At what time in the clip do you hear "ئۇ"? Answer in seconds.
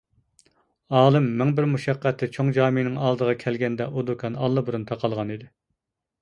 3.93-4.05